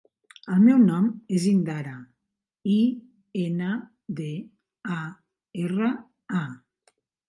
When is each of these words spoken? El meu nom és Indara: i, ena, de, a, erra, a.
El 0.53 0.61
meu 0.61 0.79
nom 0.85 1.09
és 1.39 1.45
Indara: 1.51 1.93
i, 2.77 2.79
ena, 3.45 3.71
de, 4.23 4.33
a, 5.01 5.01
erra, 5.69 5.97
a. 6.47 6.47